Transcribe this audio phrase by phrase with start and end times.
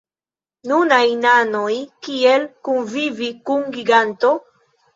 [0.71, 1.75] Nunaj nanoj:
[2.09, 4.35] kiel kunvivi kun giganto?